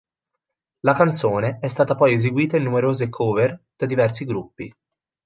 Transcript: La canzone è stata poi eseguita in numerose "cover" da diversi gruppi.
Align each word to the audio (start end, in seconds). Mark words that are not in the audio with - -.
La 0.79 0.95
canzone 0.95 1.59
è 1.61 1.67
stata 1.67 1.93
poi 1.93 2.13
eseguita 2.13 2.57
in 2.57 2.63
numerose 2.63 3.07
"cover" 3.07 3.63
da 3.75 3.85
diversi 3.85 4.25
gruppi. 4.25 4.73